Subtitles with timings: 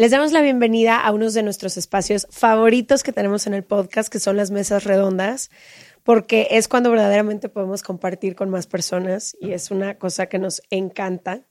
[0.00, 4.10] Les damos la bienvenida a uno de nuestros espacios favoritos que tenemos en el podcast,
[4.10, 5.50] que son las mesas redondas,
[6.04, 10.62] porque es cuando verdaderamente podemos compartir con más personas y es una cosa que nos
[10.70, 11.42] encanta.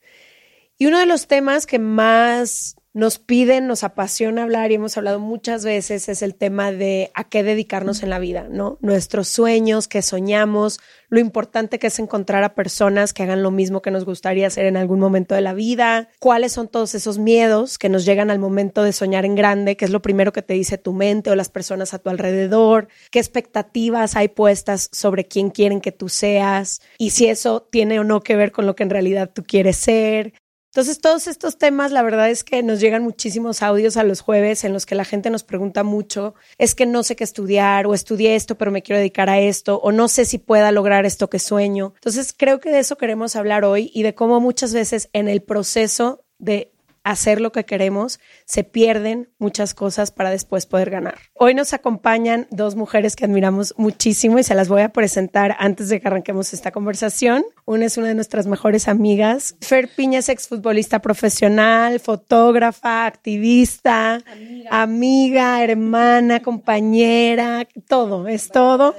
[0.80, 5.20] Y uno de los temas que más nos piden, nos apasiona hablar y hemos hablado
[5.20, 8.80] muchas veces es el tema de a qué dedicarnos en la vida, ¿no?
[8.82, 13.84] Nuestros sueños, qué soñamos, lo importante que es encontrar a personas que hagan lo mismo
[13.84, 17.78] que nos gustaría hacer en algún momento de la vida, cuáles son todos esos miedos
[17.78, 20.56] que nos llegan al momento de soñar en grande, qué es lo primero que te
[20.56, 25.52] dice tu mente o las personas a tu alrededor, qué expectativas hay puestas sobre quién
[25.52, 28.84] quieren que tú seas y si eso tiene o no que ver con lo que
[28.84, 30.34] en realidad tú quieres ser,
[30.80, 34.64] entonces, todos estos temas, la verdad es que nos llegan muchísimos audios a los jueves
[34.64, 37.94] en los que la gente nos pregunta mucho, es que no sé qué estudiar o
[37.94, 41.30] estudié esto, pero me quiero dedicar a esto o no sé si pueda lograr esto
[41.30, 41.92] que sueño.
[41.96, 45.42] Entonces, creo que de eso queremos hablar hoy y de cómo muchas veces en el
[45.42, 46.72] proceso de
[47.04, 51.16] hacer lo que queremos, se pierden muchas cosas para después poder ganar.
[51.34, 55.90] Hoy nos acompañan dos mujeres que admiramos muchísimo y se las voy a presentar antes
[55.90, 57.44] de que arranquemos esta conversación.
[57.66, 59.56] Una es una de nuestras mejores amigas.
[59.62, 64.82] Fer Piña es exfutbolista profesional, fotógrafa, activista, amiga.
[64.82, 68.96] amiga, hermana, compañera, todo, es todo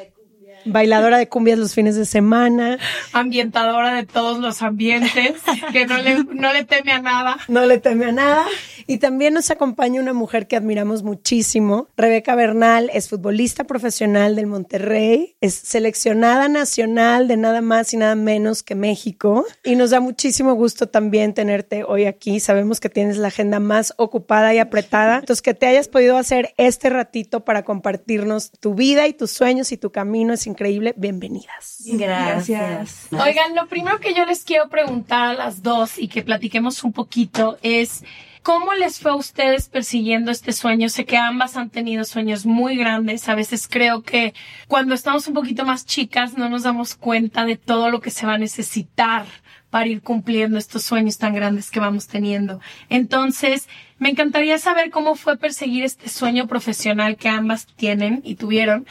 [0.65, 2.79] bailadora de cumbias los fines de semana,
[3.13, 5.35] ambientadora de todos los ambientes,
[5.73, 7.37] que no le, no le teme a nada.
[7.49, 8.47] No le teme a nada.
[8.87, 14.47] Y también nos acompaña una mujer que admiramos muchísimo, Rebeca Bernal, es futbolista profesional del
[14.47, 19.45] Monterrey, es seleccionada nacional de nada más y nada menos que México.
[19.63, 22.41] Y nos da muchísimo gusto también tenerte hoy aquí.
[22.41, 25.19] Sabemos que tienes la agenda más ocupada y apretada.
[25.21, 29.73] Entonces, que te hayas podido hacer este ratito para compartirnos tu vida y tus sueños
[29.73, 30.95] y tu camino es increíble.
[30.97, 31.79] Bienvenidas.
[31.85, 33.09] Gracias.
[33.13, 36.93] Oigan, lo primero que yo les quiero preguntar a las dos y que platiquemos un
[36.93, 38.05] poquito es,
[38.43, 40.89] ¿Cómo les fue a ustedes persiguiendo este sueño?
[40.89, 43.29] Sé que ambas han tenido sueños muy grandes.
[43.29, 44.33] A veces creo que
[44.67, 48.25] cuando estamos un poquito más chicas no nos damos cuenta de todo lo que se
[48.25, 49.27] va a necesitar
[49.69, 52.61] para ir cumpliendo estos sueños tan grandes que vamos teniendo.
[52.89, 53.69] Entonces,
[53.99, 58.87] me encantaría saber cómo fue perseguir este sueño profesional que ambas tienen y tuvieron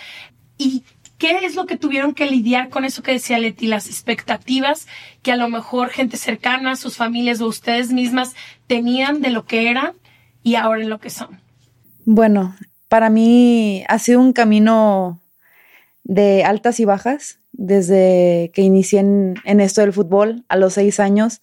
[0.59, 0.83] y
[1.19, 4.87] ¿Qué es lo que tuvieron que lidiar con eso que decía Leti, las expectativas
[5.21, 8.35] que a lo mejor gente cercana, sus familias o ustedes mismas
[8.67, 9.95] tenían de lo que eran
[10.43, 11.41] y ahora en lo que son?
[12.05, 12.55] Bueno,
[12.87, 15.21] para mí ha sido un camino
[16.05, 21.41] de altas y bajas desde que inicié en, esto del fútbol a los seis años,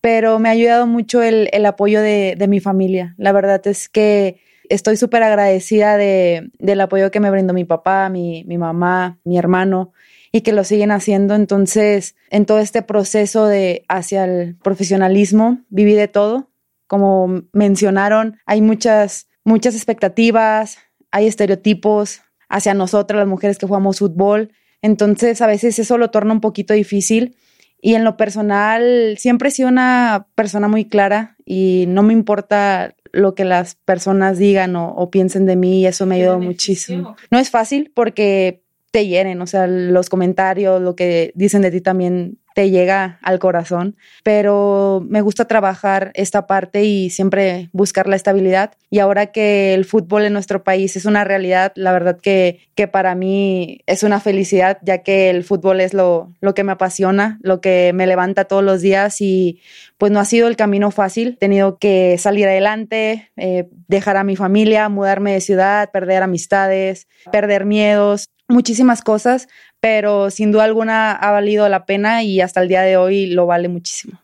[0.00, 3.16] pero me ha ayudado mucho el, apoyo de, de mi familia.
[3.18, 8.08] La verdad es que estoy súper agradecida de, del apoyo que me brindó mi papá,
[8.08, 9.92] mi, mi mamá, mi hermano
[10.32, 11.34] y que lo siguen haciendo.
[11.34, 16.50] Entonces, en todo este proceso de hacia el profesionalismo, viví de todo.
[16.86, 20.78] Como mencionaron, hay muchas, muchas expectativas,
[21.10, 24.52] hay estereotipos hacia nosotras, las mujeres que jugamos fútbol.
[24.80, 27.36] Entonces, a veces eso lo torna un poquito difícil.
[27.80, 32.96] Y en lo personal, siempre he sido una persona muy clara y no me importa
[33.12, 37.16] lo que las personas digan o, piensen de mí y eso me ayudó muchísimo.
[37.30, 41.80] No es fácil porque te hieren, o sea, los comentarios, lo que dicen de ti
[41.80, 48.16] también te llega al corazón, pero me gusta trabajar esta parte y siempre buscar la
[48.16, 48.72] estabilidad.
[48.90, 52.88] Y ahora que el fútbol en nuestro país es una realidad, la verdad que, que
[52.88, 57.38] para mí es una felicidad, ya que el fútbol es lo, lo que me apasiona,
[57.42, 59.60] lo que me levanta todos los días y
[59.96, 61.34] pues no ha sido el camino fácil.
[61.34, 67.06] He tenido que salir adelante, eh, dejar a mi familia, mudarme de ciudad, perder amistades,
[67.30, 69.46] perder miedos, muchísimas cosas,
[69.80, 73.46] pero sin duda alguna ha valido la pena y hasta el día de hoy lo
[73.46, 74.20] vale muchísimo.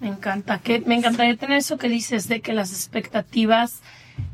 [0.00, 3.80] Me encanta, que me encantaría tener eso que dices de que las expectativas,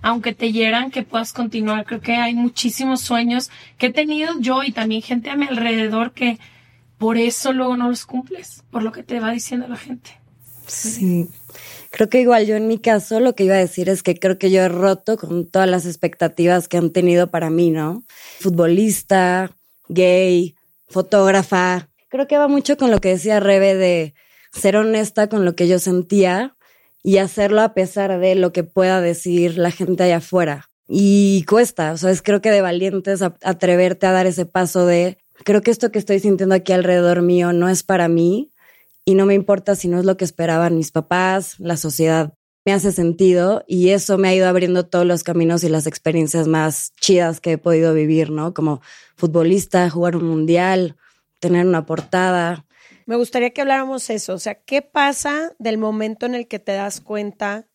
[0.03, 1.87] aunque te hieran, que puedas continuar.
[1.87, 6.13] Creo que hay muchísimos sueños que he tenido yo y también gente a mi alrededor
[6.13, 6.39] que
[6.99, 10.11] por eso luego no los cumples, por lo que te va diciendo la gente.
[10.67, 11.29] Sí.
[11.91, 14.39] Creo que igual yo en mi caso lo que iba a decir es que creo
[14.39, 18.03] que yo he roto con todas las expectativas que han tenido para mí, ¿no?
[18.41, 19.53] Futbolista,
[19.89, 20.57] gay,
[20.95, 21.91] fotógrafa.
[22.09, 24.15] Creo que va mucho con lo que decía Rebe de
[24.53, 26.57] ser honesta con lo que yo sentía
[27.03, 30.71] y hacerlo a pesar de lo que pueda decir la gente allá afuera.
[30.87, 35.19] Y cuesta, o sea, es creo que de valientes atreverte a dar ese paso de,
[35.45, 38.53] creo que esto que estoy sintiendo aquí alrededor mío no es para mí
[39.05, 42.73] y no me importa si no es lo que esperaban mis papás, la sociedad me
[42.73, 46.93] hace sentido y eso me ha ido abriendo todos los caminos y las experiencias más
[47.01, 48.55] chidas que he podido vivir, ¿no?
[48.55, 48.81] Como
[49.17, 50.97] futbolista, jugar un mundial,
[51.41, 52.65] tener una portada.
[53.07, 56.73] Me gustaría que habláramos eso, o sea, ¿qué pasa del momento en el que te
[56.73, 57.69] das cuenta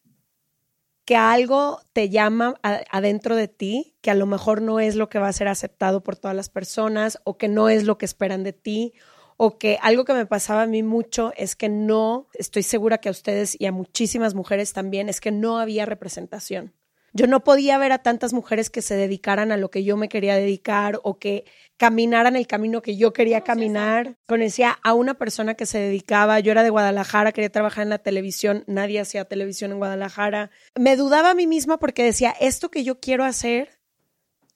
[1.06, 5.18] que algo te llama adentro de ti, que a lo mejor no es lo que
[5.18, 8.44] va a ser aceptado por todas las personas o que no es lo que esperan
[8.44, 8.94] de ti
[9.42, 13.08] o que algo que me pasaba a mí mucho es que no, estoy segura que
[13.08, 16.74] a ustedes y a muchísimas mujeres también, es que no había representación.
[17.14, 20.10] Yo no podía ver a tantas mujeres que se dedicaran a lo que yo me
[20.10, 21.46] quería dedicar o que
[21.78, 24.18] caminaran el camino que yo quería caminar.
[24.28, 28.00] Conocía a una persona que se dedicaba, yo era de Guadalajara, quería trabajar en la
[28.00, 30.52] televisión, nadie hacía televisión en Guadalajara.
[30.76, 33.80] Me dudaba a mí misma porque decía, esto que yo quiero hacer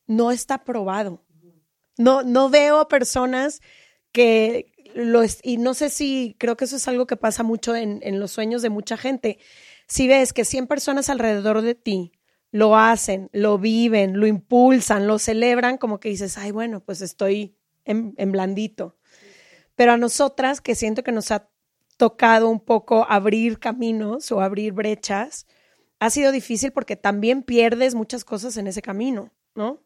[0.08, 1.24] no está probado.
[1.98, 3.62] No, no veo personas
[4.14, 8.00] que lo y no sé si creo que eso es algo que pasa mucho en,
[8.04, 9.40] en los sueños de mucha gente.
[9.88, 12.12] Si ves que 100 personas alrededor de ti
[12.54, 17.58] lo hacen, lo viven, lo impulsan, lo celebran, como que dices, ay, bueno, pues estoy
[17.84, 18.96] en, blandito.
[19.76, 21.50] Pero a nosotras, que siento que nos ha
[21.98, 25.48] tocado un poco abrir caminos o abrir brechas,
[26.00, 29.83] ha sido difícil porque también pierdes muchas cosas en ese camino, ¿no?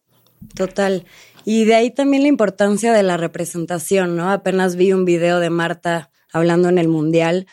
[0.56, 1.06] Total.
[1.45, 4.31] Y de ahí también la importancia de la representación, ¿no?
[4.31, 7.48] Apenas vi un video de Marta hablando en el Mundial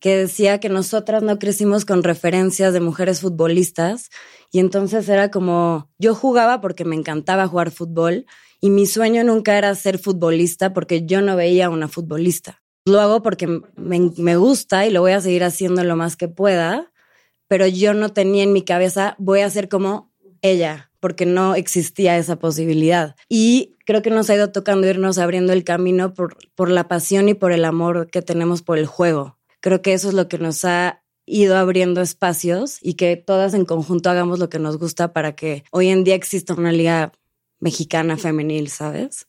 [0.00, 4.10] que decía que nosotras no crecimos con referencias de mujeres futbolistas
[4.52, 8.26] y entonces era como, yo jugaba porque me encantaba jugar fútbol
[8.60, 12.62] y mi sueño nunca era ser futbolista porque yo no veía una futbolista.
[12.84, 16.28] Lo hago porque me, me gusta y lo voy a seguir haciendo lo más que
[16.28, 16.92] pueda,
[17.48, 20.12] pero yo no tenía en mi cabeza, voy a ser como
[20.42, 23.14] ella, porque no existía esa posibilidad.
[23.28, 27.28] Y creo que nos ha ido tocando irnos abriendo el camino por, por la pasión
[27.28, 29.38] y por el amor que tenemos por el juego.
[29.60, 33.66] Creo que eso es lo que nos ha ido abriendo espacios y que todas en
[33.66, 37.12] conjunto hagamos lo que nos gusta para que hoy en día exista una liga
[37.60, 39.28] mexicana femenil, ¿sabes?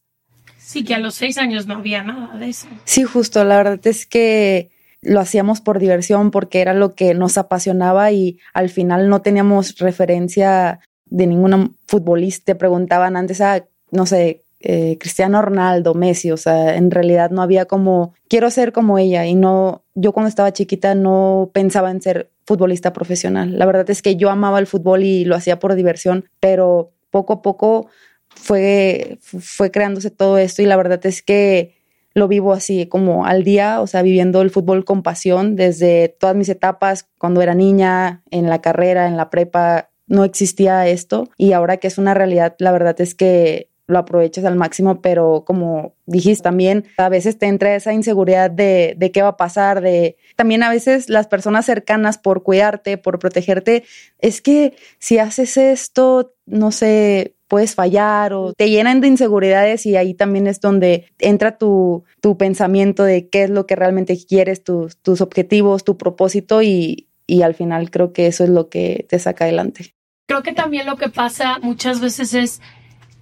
[0.58, 2.66] Sí, que a los seis años no había nada de eso.
[2.86, 4.72] Sí, justo, la verdad es que
[5.02, 9.78] lo hacíamos por diversión porque era lo que nos apasionaba y al final no teníamos
[9.78, 10.80] referencia
[11.10, 12.56] de ninguna futbolista.
[12.56, 17.42] Preguntaban antes, a, ah, no sé, eh, Cristiano Ronaldo, Messi, o sea, en realidad no
[17.42, 22.02] había como, quiero ser como ella y no, yo cuando estaba chiquita no pensaba en
[22.02, 23.58] ser futbolista profesional.
[23.60, 27.34] La verdad es que yo amaba el fútbol y lo hacía por diversión, pero poco
[27.34, 27.88] a poco
[28.30, 31.76] fue, fue creándose todo esto y la verdad es que
[32.14, 36.36] lo vivo así como al día, o sea, viviendo el fútbol con pasión desde todas
[36.36, 41.54] mis etapas, cuando era niña, en la carrera, en la prepa, no existía esto y
[41.54, 45.94] ahora que es una realidad, la verdad es que lo aprovechas al máximo, pero como
[46.06, 50.18] dijiste también, a veces te entra esa inseguridad de, de qué va a pasar, de
[50.36, 53.86] también a veces las personas cercanas por cuidarte, por protegerte,
[54.20, 59.96] es que si haces esto, no sé, puedes fallar o te llenan de inseguridades y
[59.96, 64.66] ahí también es donde entra tu, tu pensamiento de qué es lo que realmente quieres,
[64.66, 69.06] tus, tus objetivos, tu propósito y, y al final creo que eso es lo que
[69.10, 69.97] te saca adelante.
[70.28, 72.62] Creo que también lo que pasa muchas veces es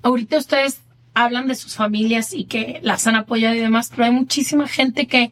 [0.02, 0.82] ahorita ustedes
[1.14, 5.08] hablan de sus familias y que las han apoyado y demás, pero hay muchísima gente
[5.08, 5.32] que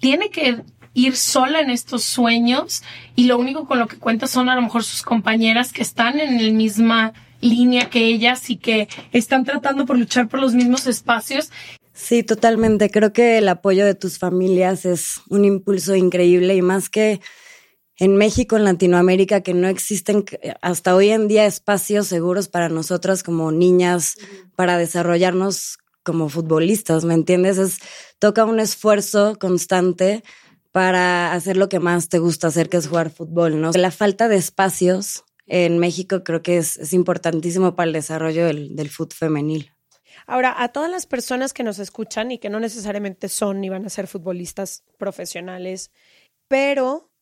[0.00, 2.82] tiene que ir sola en estos sueños
[3.14, 6.18] y lo único con lo que cuenta son a lo mejor sus compañeras que están
[6.18, 10.86] en la misma línea que ellas y que están tratando por luchar por los mismos
[10.88, 11.50] espacios.
[11.92, 12.90] Sí, totalmente.
[12.90, 17.20] Creo que el apoyo de tus familias es un impulso increíble y más que
[17.98, 20.24] en México, en Latinoamérica, que no existen
[20.60, 24.16] hasta hoy en día espacios seguros para nosotras como niñas
[24.56, 27.58] para desarrollarnos como futbolistas, ¿me entiendes?
[27.58, 27.78] Es,
[28.18, 30.22] toca un esfuerzo constante
[30.70, 33.70] para hacer lo que más te gusta hacer, que es jugar fútbol, ¿no?
[33.72, 38.90] La falta de espacios en México creo que es, importantísimo para el desarrollo del, del
[38.90, 39.70] fútbol femenil.
[40.26, 43.84] Ahora, a todas las personas que nos escuchan y que no necesariamente son ni van
[43.86, 45.90] a ser futbolistas profesionales,
[46.48, 47.13] pero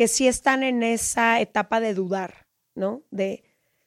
[0.00, 3.02] que sí están en esa etapa de dudar, ¿no?
[3.10, 3.44] De,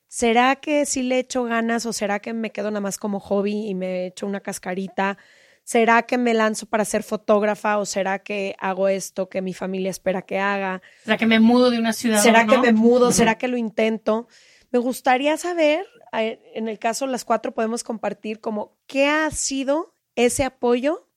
[0.07, 3.67] ¿será que sí le echo ganas o será que me quedo nada más como hobby
[3.67, 5.17] y me echo una cascarita?
[5.63, 9.89] ¿Será que me lanzo para ser fotógrafa o será que hago esto que mi familia
[9.89, 10.83] espera que haga?
[11.03, 12.21] ¿Será que me mudo de una ciudad?
[12.21, 13.11] ¿Será que me mudo?
[13.11, 14.27] ¿Será que lo intento?
[14.69, 15.83] Me gustaría saber,
[16.15, 21.07] eh, en el caso las cuatro podemos compartir como qué ha sido ese apoyo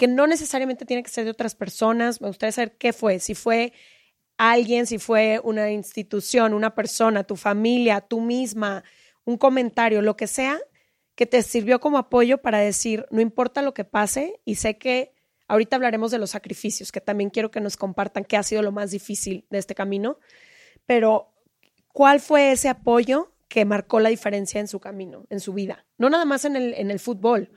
[0.00, 2.22] que no necesariamente tiene que ser de otras personas.
[2.22, 3.74] Me gustaría saber qué fue, si fue
[4.38, 8.82] alguien, si fue una institución, una persona, tu familia, tú misma,
[9.26, 10.58] un comentario, lo que sea,
[11.14, 15.12] que te sirvió como apoyo para decir, no importa lo que pase, y sé que
[15.48, 18.72] ahorita hablaremos de los sacrificios, que también quiero que nos compartan qué ha sido lo
[18.72, 20.18] más difícil de este camino,
[20.86, 21.34] pero
[21.92, 25.84] ¿cuál fue ese apoyo que marcó la diferencia en su camino, en su vida?
[25.98, 27.50] No nada más en el, en el fútbol,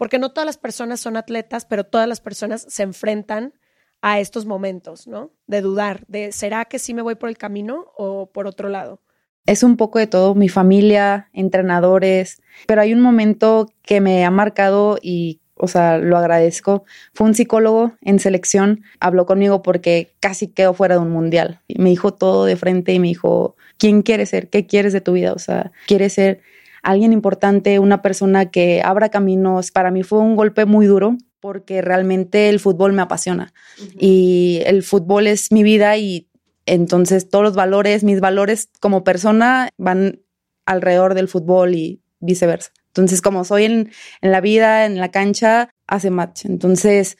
[0.00, 3.52] porque no todas las personas son atletas, pero todas las personas se enfrentan
[4.00, 5.30] a estos momentos, ¿no?
[5.46, 9.02] De dudar, de ¿será que sí me voy por el camino o por otro lado?
[9.44, 14.30] Es un poco de todo, mi familia, entrenadores, pero hay un momento que me ha
[14.30, 16.84] marcado y, o sea, lo agradezco.
[17.12, 21.60] Fue un psicólogo en selección, habló conmigo porque casi quedó fuera de un mundial.
[21.68, 24.48] Y me dijo todo de frente y me dijo, ¿quién quieres ser?
[24.48, 25.34] ¿Qué quieres de tu vida?
[25.34, 26.40] O sea, ¿quieres ser
[26.82, 29.70] alguien importante, una persona que abra caminos?
[29.70, 33.52] Para mí fue un golpe muy duro porque realmente el fútbol me apasiona
[33.98, 36.28] y el fútbol es mi vida y
[36.66, 40.20] entonces todos los valores, mis valores como persona van
[40.66, 42.72] alrededor del fútbol y viceversa.
[42.88, 46.44] Entonces como soy en, en la vida, en la cancha, hace match.
[46.44, 47.16] Entonces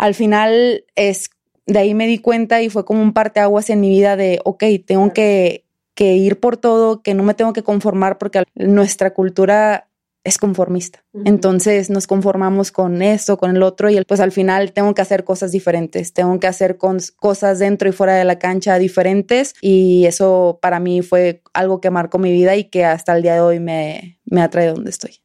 [0.00, 1.30] al final es,
[1.66, 4.64] de ahí me di cuenta y fue como un parteaguas en mi vida de, ok,
[4.86, 5.66] tengo que,
[6.00, 9.86] que ir por todo, que no me tengo que conformar porque nuestra cultura
[10.24, 11.04] es conformista.
[11.26, 15.24] Entonces nos conformamos con esto, con el otro y pues al final tengo que hacer
[15.24, 20.06] cosas diferentes, tengo que hacer con, cosas dentro y fuera de la cancha diferentes y
[20.06, 23.42] eso para mí fue algo que marcó mi vida y que hasta el día de
[23.42, 25.20] hoy me, me atrae donde estoy.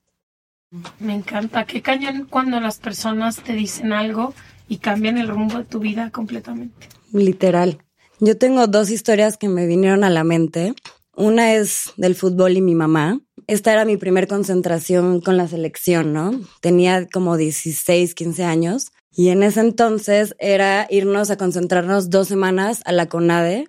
[1.00, 1.64] Me encanta.
[1.64, 4.34] Qué cañón cuando las personas te dicen algo
[4.68, 6.90] y cambian el rumbo de tu vida completamente.
[7.14, 7.85] Literal.
[8.20, 10.74] Yo tengo dos historias que me vinieron a la mente.
[11.18, 13.20] Una es del fútbol y mi mamá.
[13.48, 16.40] Esta era mi primer concentración con la selección, ¿no?
[16.62, 18.92] Tenía como 16, 15 años.
[19.12, 23.68] Y en ese entonces era irnos a concentrarnos dos semanas a la CONADE.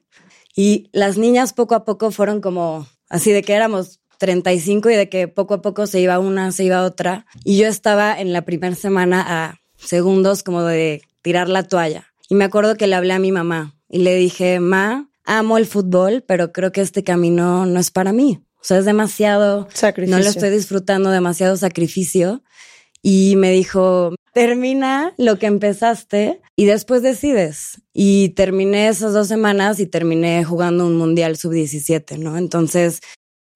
[0.55, 5.09] Y las niñas poco a poco fueron como así de que éramos 35 y de
[5.09, 7.27] que poco a poco se iba una, se iba otra.
[7.45, 12.07] Y yo estaba en la primera semana a segundos como de tirar la toalla.
[12.29, 15.67] Y me acuerdo que le hablé a mi mamá y le dije, ma, amo el
[15.67, 18.43] fútbol, pero creo que este camino no es para mí.
[18.61, 20.17] O sea, es demasiado, Sacrificio.
[20.17, 22.43] no lo estoy disfrutando, demasiado sacrificio.
[23.03, 27.81] Y me dijo, termina lo que empezaste y después decides.
[27.93, 32.37] Y terminé esas dos semanas y terminé jugando un mundial sub-17, ¿no?
[32.37, 33.01] Entonces,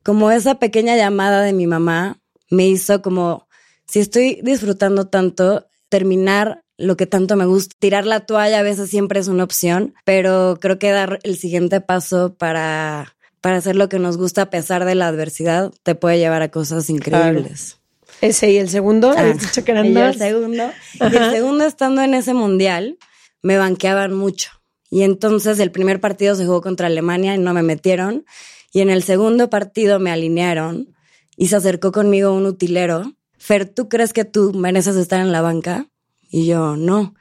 [0.04, 3.48] como esa pequeña llamada de mi mamá me hizo como,
[3.86, 7.76] si estoy disfrutando tanto, terminar lo que tanto me gusta.
[7.78, 11.80] Tirar la toalla a veces siempre es una opción, pero creo que dar el siguiente
[11.80, 16.18] paso para, para hacer lo que nos gusta a pesar de la adversidad te puede
[16.18, 17.76] llevar a cosas increíbles.
[18.20, 20.70] Ese y el segundo, Ah, habías dicho que eran y el segundo.
[21.00, 22.98] Y el segundo, estando en ese mundial,
[23.42, 24.50] me banqueaban mucho.
[24.90, 28.24] Y entonces el primer partido se jugó contra Alemania y no me metieron.
[28.72, 30.94] Y en el segundo partido me alinearon
[31.36, 33.14] y se acercó conmigo un utilero.
[33.38, 35.86] Fer, ¿tú crees que tú mereces estar en la banca?
[36.30, 37.14] Y yo, no.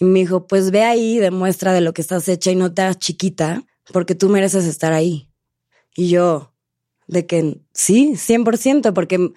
[0.00, 2.82] Y me dijo, pues ve ahí, demuestra de lo que estás hecha y no te
[2.82, 5.28] hagas chiquita, porque tú mereces estar ahí.
[5.94, 6.52] Y yo,
[7.06, 9.30] de que sí, 100%, porque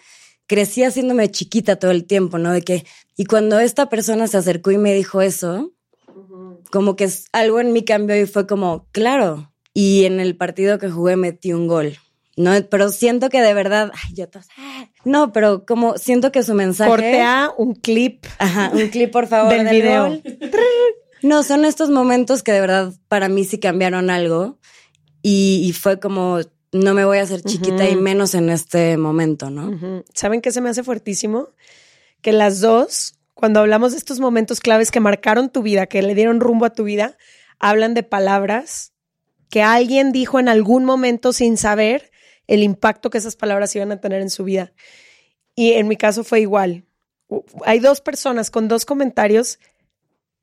[0.47, 2.51] crecí haciéndome chiquita todo el tiempo, ¿no?
[2.51, 5.73] De que, y cuando esta persona se acercó y me dijo eso,
[6.71, 9.53] como que es- algo en mí cambió y fue como, claro.
[9.73, 11.97] Y en el partido que jugué metí un gol.
[12.37, 14.87] No, pero siento que de verdad, ay, yo tos- ah.
[15.03, 16.89] no, pero como siento que su mensaje.
[16.89, 18.25] Corte a un clip.
[18.37, 20.21] Ajá, un clip por favor Del del, video.
[21.23, 24.59] No, son estos momentos que de verdad para mí sí cambiaron algo
[25.23, 26.39] y, y fue como
[26.71, 30.03] no me voy a hacer chiquita y menos en este momento, ¿no?
[30.13, 31.49] ¿Saben qué se me hace fuertísimo?
[32.21, 36.13] Que las dos, cuando hablamos de estos momentos claves que marcaron tu vida, que le
[36.13, 37.17] dieron rumbo a tu vida,
[37.57, 38.93] hablan de palabras
[39.49, 42.11] que alguien dijo en algún momento sin saber
[42.47, 44.73] el impacto que esas palabras iban a tener en su vida.
[45.55, 46.85] Y en mi caso fue igual.
[47.65, 49.59] Hay dos personas con dos comentarios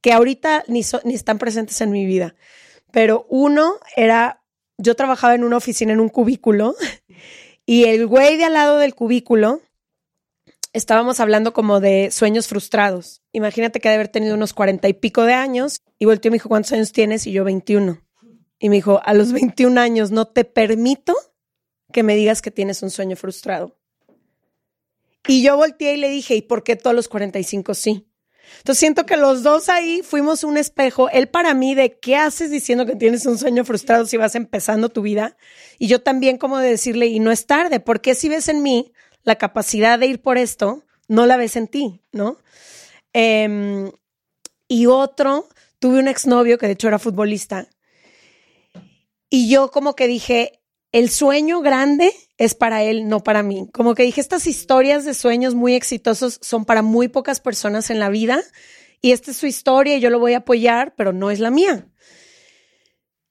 [0.00, 2.34] que ahorita ni, ni están presentes en mi vida.
[2.92, 4.42] Pero uno era,
[4.76, 6.76] yo trabajaba en una oficina en un cubículo
[7.66, 9.62] y el güey de al lado del cubículo
[10.75, 13.23] estábamos hablando como de sueños frustrados.
[13.32, 16.37] Imagínate que de haber tenido unos cuarenta y pico de años y volteó y me
[16.37, 17.26] dijo, ¿cuántos años tienes?
[17.26, 17.99] Y yo, 21.
[18.58, 21.14] Y me dijo, a los 21 años no te permito
[21.94, 23.78] que me digas que tienes un sueño frustrado.
[25.28, 28.08] Y yo volteé y le dije, ¿y por qué todos los 45 sí?
[28.58, 32.50] Entonces siento que los dos ahí fuimos un espejo, él para mí de qué haces
[32.50, 35.36] diciendo que tienes un sueño frustrado si vas empezando tu vida
[35.78, 38.92] y yo también como de decirle y no es tarde, porque si ves en mí
[39.22, 42.38] la capacidad de ir por esto, no la ves en ti, ¿no?
[43.12, 43.90] Em,
[44.68, 45.48] y otro,
[45.78, 47.68] tuve un exnovio que de hecho era futbolista
[49.30, 50.60] y yo como que dije,
[50.94, 53.68] el sueño grande es para él, no para mí.
[53.72, 57.98] Como que dije, estas historias de sueños muy exitosos son para muy pocas personas en
[57.98, 58.40] la vida
[59.02, 61.50] y esta es su historia y yo lo voy a apoyar, pero no es la
[61.50, 61.88] mía.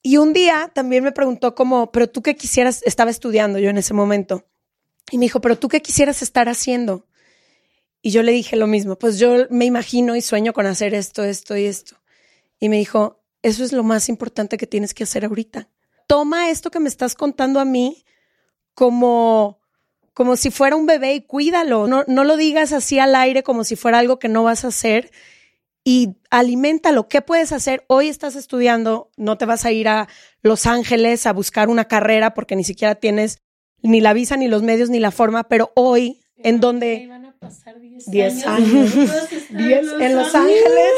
[0.02, 3.78] Y un día también me preguntó como, pero tú qué quisieras, estaba estudiando yo en
[3.78, 4.46] ese momento,
[5.10, 7.08] y me dijo, pero tú qué quisieras estar haciendo.
[8.02, 11.24] Y yo le dije lo mismo, pues yo me imagino y sueño con hacer esto,
[11.24, 11.96] esto y esto.
[12.60, 15.70] Y me dijo, eso es lo más importante que tienes que hacer ahorita
[16.08, 18.04] toma esto que me estás contando a mí
[18.74, 19.60] como,
[20.14, 21.88] como si fuera un bebé y cuídalo.
[21.88, 24.70] No, no lo digas así al aire como si fuera algo que no vas a
[24.70, 25.12] hacer
[25.84, 27.08] y aliméntalo.
[27.08, 27.84] ¿Qué puedes hacer?
[27.88, 30.08] Hoy estás estudiando, no te vas a ir a
[30.42, 33.40] Los Ángeles a buscar una carrera porque ni siquiera tienes
[33.82, 36.96] ni la visa, ni los medios, ni la forma, pero hoy, en donde...
[36.96, 38.94] Iban a pasar 10 años.
[39.50, 40.92] 10 en Los Ángeles.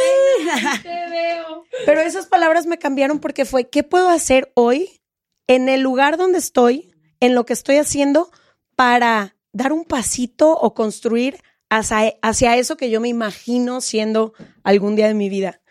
[0.83, 1.64] Te veo.
[1.86, 5.01] Pero esas palabras me cambiaron porque fue, ¿qué puedo hacer hoy
[5.48, 8.29] en el lugar donde estoy, en lo que estoy haciendo
[8.75, 11.38] para dar un pasito o construir
[11.70, 15.62] hacia, hacia eso que yo me imagino siendo algún día de mi vida?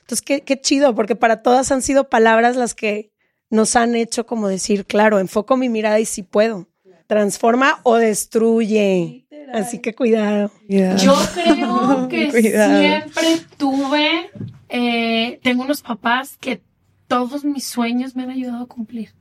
[0.00, 3.10] Entonces, qué, qué chido, porque para todas han sido palabras las que
[3.48, 6.68] nos han hecho como decir, claro, enfoco mi mirada y sí puedo.
[7.06, 9.26] Transforma o destruye.
[9.52, 10.50] Así que cuidado.
[10.68, 12.80] Yo creo que Cuidado.
[12.80, 14.30] siempre tuve,
[14.76, 16.60] eh, tengo unos papás que
[17.06, 19.12] todos mis sueños me han ayudado a cumplir.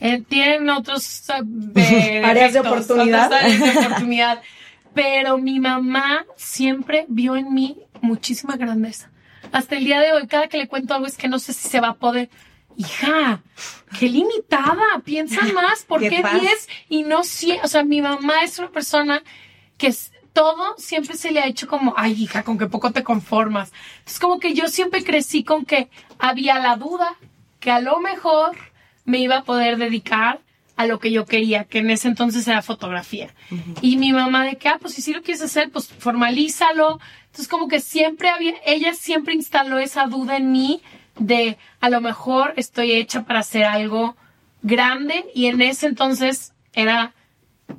[0.00, 1.24] Eh, tienen otros
[1.76, 3.26] eh, Áreas de oportunidad.
[3.26, 4.42] otras áreas de oportunidad.
[4.94, 9.10] Pero mi mamá siempre vio en mí muchísima grandeza.
[9.52, 11.68] Hasta el día de hoy, cada que le cuento algo es que no sé si
[11.68, 12.30] se va a poder.
[12.76, 13.42] Hija,
[13.98, 16.40] qué limitada, piensa más, ¿por Qué qué paz.
[16.40, 17.60] 10 y no 100?
[17.64, 19.22] O sea, mi mamá es una persona
[19.76, 23.02] que es- todo siempre se le ha hecho como, ay, hija, con que poco te
[23.02, 23.72] conformas.
[24.06, 27.16] Es como que yo siempre crecí con que había la duda
[27.60, 28.56] que a lo mejor
[29.04, 30.40] me iba a poder dedicar
[30.76, 33.34] a lo que yo quería, que en ese entonces era fotografía.
[33.82, 36.98] Y mi mamá de que, ah, pues si sí lo quieres hacer, pues formalízalo.
[37.26, 40.82] Entonces como que siempre había, ella siempre instaló esa duda en mí
[41.18, 44.16] de a lo mejor estoy hecha para hacer algo
[44.62, 47.14] grande y en ese entonces era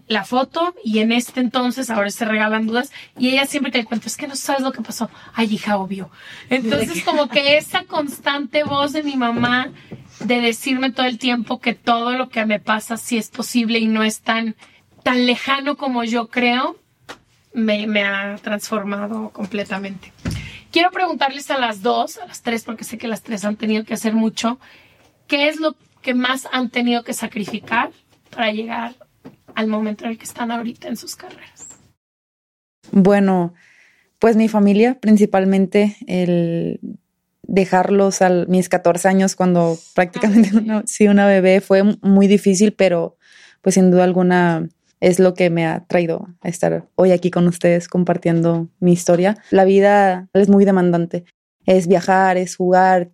[0.07, 3.85] la foto y en este entonces ahora se regalan dudas y ella siempre que le
[3.85, 6.09] cuento es que no sabes lo que pasó ay hija obvio.
[6.49, 9.69] Entonces como que esa constante voz de mi mamá
[10.19, 13.87] de decirme todo el tiempo que todo lo que me pasa sí es posible y
[13.87, 14.55] no es tan
[15.03, 16.77] tan lejano como yo creo
[17.53, 20.11] me, me ha transformado completamente.
[20.71, 23.85] Quiero preguntarles a las dos a las tres porque sé que las tres han tenido
[23.85, 24.59] que hacer mucho
[25.27, 27.91] qué es lo que más han tenido que sacrificar
[28.29, 28.95] para llegar
[29.55, 31.69] al momento en el que están ahorita en sus carreras.
[32.91, 33.53] Bueno,
[34.19, 36.79] pues mi familia, principalmente el
[37.41, 40.63] dejarlos a mis 14 años cuando prácticamente bebé.
[40.63, 43.17] una, sí, una bebé fue muy difícil, pero
[43.61, 47.47] pues sin duda alguna es lo que me ha traído a estar hoy aquí con
[47.47, 49.37] ustedes compartiendo mi historia.
[49.51, 51.25] La vida es muy demandante,
[51.65, 53.11] es viajar, es jugar,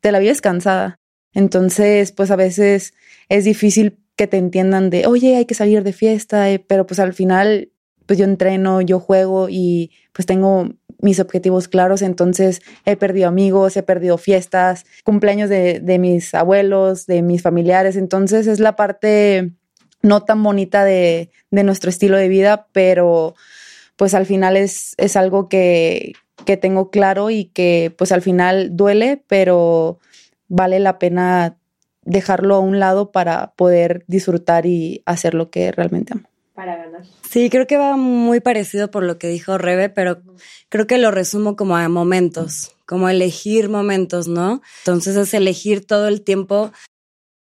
[0.00, 0.96] te la vida es cansada.
[1.32, 2.92] Entonces, pues a veces
[3.30, 7.00] es difícil que te entiendan de, oye, hay que salir de fiesta, eh, pero pues
[7.00, 7.70] al final,
[8.06, 10.68] pues yo entreno, yo juego y pues tengo
[11.00, 17.06] mis objetivos claros, entonces he perdido amigos, he perdido fiestas, cumpleaños de, de mis abuelos,
[17.06, 19.52] de mis familiares, entonces es la parte
[20.02, 23.34] no tan bonita de, de nuestro estilo de vida, pero
[23.96, 26.12] pues al final es, es algo que,
[26.44, 29.98] que tengo claro y que pues al final duele, pero
[30.48, 31.56] vale la pena
[32.04, 36.28] dejarlo a un lado para poder disfrutar y hacer lo que realmente amo.
[36.54, 37.02] Para ganar.
[37.28, 40.22] Sí, creo que va muy parecido por lo que dijo Rebe, pero
[40.68, 44.62] creo que lo resumo como a momentos, como elegir momentos, ¿no?
[44.82, 46.70] Entonces es elegir todo el tiempo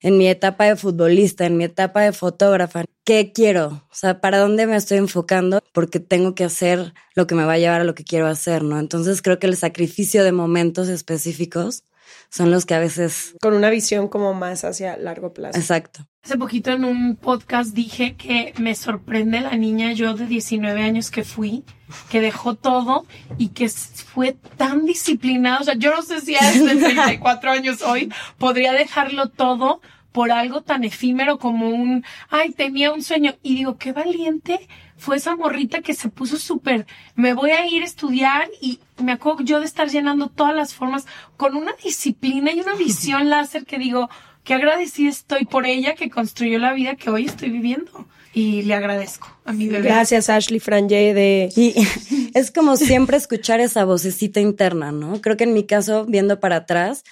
[0.01, 2.85] en mi etapa de futbolista, en mi etapa de fotógrafa.
[3.05, 3.85] ¿Qué quiero?
[3.90, 5.61] O sea, ¿para dónde me estoy enfocando?
[5.72, 8.64] Porque tengo que hacer lo que me va a llevar a lo que quiero hacer,
[8.64, 8.79] ¿no?
[8.79, 11.85] Entonces creo que el sacrificio de momentos específicos
[12.31, 13.35] son los que a veces...
[13.40, 15.59] Con una visión como más hacia largo plazo.
[15.59, 16.07] Exacto.
[16.25, 21.11] Hace poquito en un podcast dije que me sorprende la niña yo de 19 años
[21.11, 21.64] que fui,
[22.11, 23.07] que dejó todo
[23.38, 25.59] y que fue tan disciplinada.
[25.61, 29.81] O sea, yo no sé si a de 34 años hoy podría dejarlo todo
[30.12, 33.35] por algo tan efímero como un, ay, tenía un sueño.
[33.42, 34.68] Y digo, qué valiente
[35.02, 36.86] fue esa morrita que se puso súper,
[37.16, 40.74] me voy a ir a estudiar y me acuerdo yo de estar llenando todas las
[40.74, 44.08] formas con una disciplina y una visión láser que digo,
[44.44, 48.06] que agradecida estoy por ella que construyó la vida que hoy estoy viviendo.
[48.34, 49.88] Y le agradezco a mi bebé.
[49.88, 51.50] Gracias, Ashley Franje, de...
[51.54, 51.74] Y
[52.34, 55.20] es como siempre escuchar esa vocecita interna, ¿no?
[55.20, 57.04] Creo que en mi caso, viendo para atrás,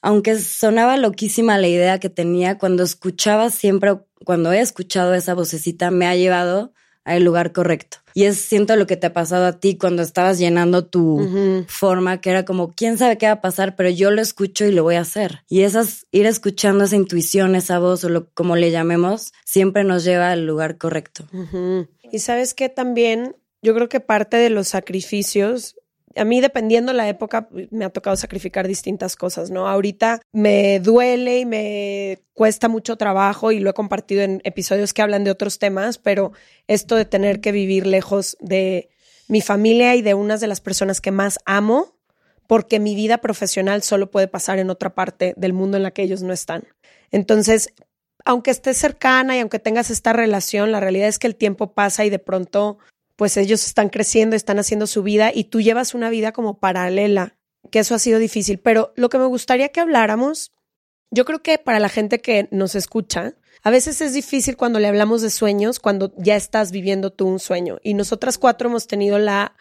[0.00, 5.90] aunque sonaba loquísima la idea que tenía, cuando escuchaba siempre, cuando he escuchado esa vocecita,
[5.90, 6.72] me ha llevado
[7.06, 7.98] al lugar correcto.
[8.14, 12.20] Y es, siento lo que te ha pasado a ti cuando estabas llenando tu forma,
[12.20, 14.82] que era como, quién sabe qué va a pasar, pero yo lo escucho y lo
[14.82, 15.42] voy a hacer.
[15.48, 20.02] Y esas, ir escuchando esa intuición, esa voz o lo, como le llamemos, siempre nos
[20.02, 21.24] lleva al lugar correcto.
[22.10, 25.76] Y sabes que también, yo creo que parte de los sacrificios
[26.16, 29.68] a mí dependiendo la época me ha tocado sacrificar distintas cosas, ¿no?
[29.68, 35.02] Ahorita me duele y me cuesta mucho trabajo y lo he compartido en episodios que
[35.02, 36.32] hablan de otros temas, pero
[36.66, 38.88] esto de tener que vivir lejos de
[39.28, 41.96] mi familia y de unas de las personas que más amo,
[42.46, 46.02] porque mi vida profesional solo puede pasar en otra parte del mundo en la que
[46.02, 46.64] ellos no están.
[47.10, 47.72] Entonces,
[48.24, 52.04] aunque estés cercana y aunque tengas esta relación, la realidad es que el tiempo pasa
[52.04, 52.78] y de pronto
[53.16, 57.36] pues ellos están creciendo, están haciendo su vida y tú llevas una vida como paralela,
[57.70, 58.58] que eso ha sido difícil.
[58.58, 60.52] Pero lo que me gustaría que habláramos,
[61.10, 64.86] yo creo que para la gente que nos escucha, a veces es difícil cuando le
[64.86, 67.78] hablamos de sueños, cuando ya estás viviendo tú un sueño.
[67.82, 69.56] Y nosotras cuatro hemos tenido la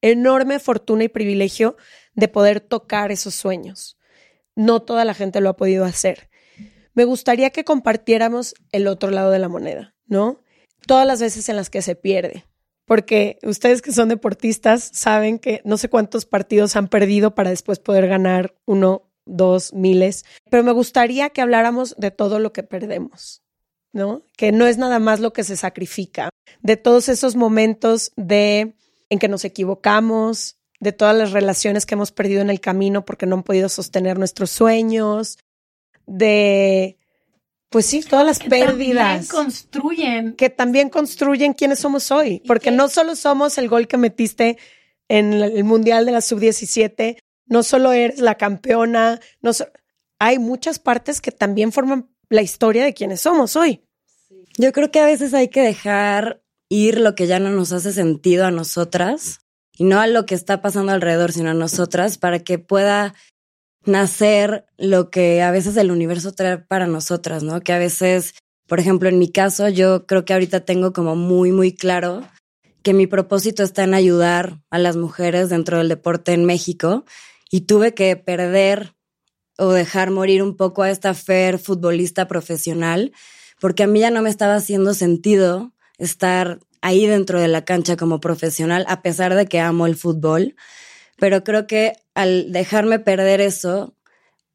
[0.00, 1.76] enorme fortuna y privilegio
[2.14, 3.96] de poder tocar esos sueños.
[4.54, 6.28] No toda la gente lo ha podido hacer.
[6.94, 10.42] Me gustaría que compartiéramos el otro lado de la moneda, ¿no?
[10.86, 12.44] Todas las veces en las que se pierde,
[12.88, 17.78] porque ustedes que son deportistas saben que no sé cuántos partidos han perdido para después
[17.78, 23.42] poder ganar uno, dos, miles, pero me gustaría que habláramos de todo lo que perdemos,
[23.92, 24.22] ¿no?
[24.38, 26.30] Que no es nada más lo que se sacrifica,
[26.62, 28.74] de todos esos momentos de
[29.10, 33.26] en que nos equivocamos, de todas las relaciones que hemos perdido en el camino porque
[33.26, 35.38] no han podido sostener nuestros sueños,
[36.06, 36.96] de
[37.70, 39.28] pues sí, todas las que pérdidas.
[39.28, 40.36] También construyen.
[40.36, 42.42] Que también construyen quiénes somos hoy.
[42.46, 44.56] Porque no solo somos el gol que metiste
[45.08, 49.52] en el Mundial de la Sub-17, no solo eres la campeona, no
[50.18, 53.82] hay muchas partes que también forman la historia de quiénes somos hoy.
[54.58, 57.92] Yo creo que a veces hay que dejar ir lo que ya no nos hace
[57.92, 59.40] sentido a nosotras
[59.76, 63.14] y no a lo que está pasando alrededor, sino a nosotras para que pueda
[63.88, 67.60] nacer lo que a veces el universo trae para nosotras, ¿no?
[67.60, 68.34] Que a veces,
[68.66, 72.22] por ejemplo, en mi caso, yo creo que ahorita tengo como muy, muy claro
[72.82, 77.04] que mi propósito está en ayudar a las mujeres dentro del deporte en México
[77.50, 78.94] y tuve que perder
[79.58, 83.12] o dejar morir un poco a esta Fer futbolista profesional
[83.60, 87.96] porque a mí ya no me estaba haciendo sentido estar ahí dentro de la cancha
[87.96, 90.54] como profesional a pesar de que amo el fútbol
[91.18, 93.94] pero creo que al dejarme perder eso,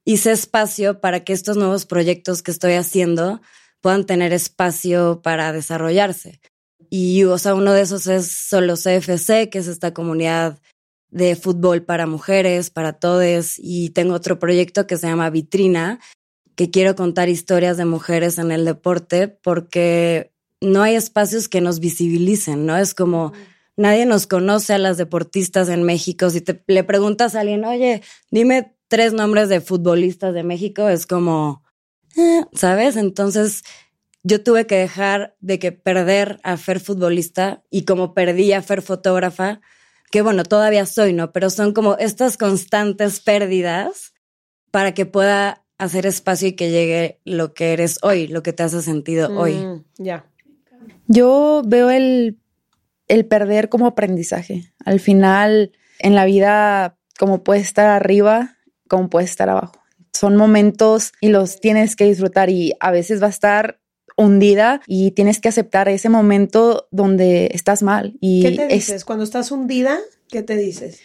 [0.05, 3.41] hice espacio para que estos nuevos proyectos que estoy haciendo
[3.81, 6.39] puedan tener espacio para desarrollarse.
[6.89, 10.59] Y, o sea, uno de esos es solo CFC, que es esta comunidad
[11.09, 15.99] de fútbol para mujeres, para todes, y tengo otro proyecto que se llama Vitrina,
[16.55, 21.79] que quiero contar historias de mujeres en el deporte porque no hay espacios que nos
[21.79, 22.77] visibilicen, ¿no?
[22.77, 23.33] Es como
[23.77, 26.29] nadie nos conoce a las deportistas en México.
[26.29, 31.07] Si te, le preguntas a alguien, oye, dime tres nombres de futbolistas de México, es
[31.07, 31.63] como,
[32.15, 32.95] eh", ¿sabes?
[32.95, 33.63] Entonces
[34.23, 38.81] yo tuve que dejar de que perder a Fer futbolista y como perdí a Fer
[38.81, 39.61] fotógrafa,
[40.11, 41.31] que bueno, todavía soy, ¿no?
[41.31, 44.13] Pero son como estas constantes pérdidas
[44.71, 48.63] para que pueda hacer espacio y que llegue lo que eres hoy, lo que te
[48.63, 49.55] hace sentido hoy.
[49.55, 50.25] Mm, ya.
[51.07, 52.39] Yo veo el
[53.07, 54.73] el perder como aprendizaje.
[54.85, 59.81] Al final, en la vida, como puedes estar arriba, como puedes estar abajo.
[60.13, 63.79] Son momentos y los tienes que disfrutar y a veces va a estar
[64.15, 68.15] hundida y tienes que aceptar ese momento donde estás mal.
[68.19, 69.05] Y ¿Qué te dices?
[69.05, 69.97] Cuando estás hundida,
[70.29, 70.99] ¿qué te dices?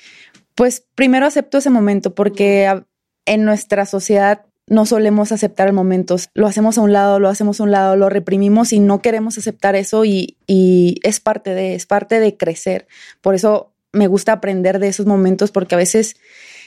[0.54, 2.82] Pues primero acepto ese momento porque
[3.24, 7.60] en nuestra sociedad no solemos aceptar el momento, lo hacemos a un lado, lo hacemos
[7.60, 11.86] a un lado, lo reprimimos y no queremos aceptar eso y, es parte de, es
[11.86, 12.86] parte de crecer.
[13.20, 16.16] Por eso me gusta aprender de esos momentos porque a veces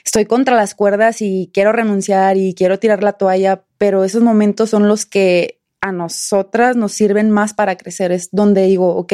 [0.06, 4.70] estoy contra las cuerdas y quiero renunciar y quiero tirar la toalla, pero esos momentos
[4.70, 8.12] son los que a nosotras nos sirven más para crecer.
[8.12, 9.14] Es donde digo, ok,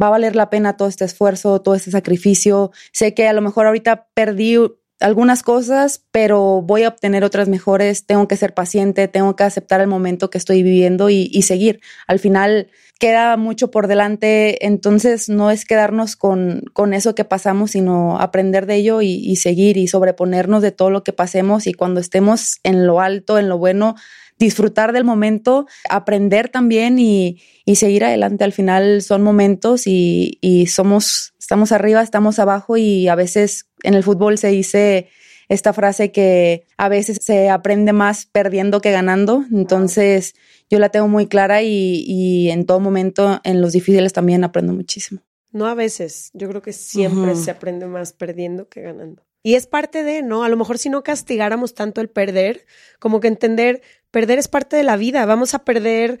[0.00, 2.72] va a valer la pena todo este esfuerzo, todo este sacrificio.
[2.92, 4.56] Sé que a lo mejor ahorita perdí
[5.00, 8.04] algunas cosas, pero voy a obtener otras mejores.
[8.06, 11.80] Tengo que ser paciente, tengo que aceptar el momento que estoy viviendo y, seguir.
[12.06, 17.70] Al final queda mucho por delante, entonces no es quedarnos con, con eso que pasamos,
[17.70, 21.74] sino aprender de ello y, y seguir y sobreponernos de todo lo que pasemos y
[21.74, 23.94] cuando estemos en lo alto, en lo bueno,
[24.38, 28.44] disfrutar del momento, aprender también y, y seguir adelante.
[28.44, 33.94] Al final son momentos y, y, somos, estamos arriba, estamos abajo y a veces en
[33.94, 35.08] el fútbol se dice
[35.48, 39.46] esta frase que a veces se aprende más perdiendo que ganando.
[39.50, 40.34] Entonces
[40.68, 44.74] yo la tengo muy clara y, y en todo momento, en los difíciles también aprendo
[44.74, 45.22] muchísimo.
[45.50, 47.42] No a veces, yo creo que siempre uh -huh.
[47.42, 49.22] se aprende más perdiendo que ganando.
[49.42, 50.44] Y es parte de, ¿no?
[50.44, 52.66] A lo mejor si no castigáramos tanto el perder,
[52.98, 53.80] como que entender,
[54.10, 56.18] perder es parte de la vida, vamos a perder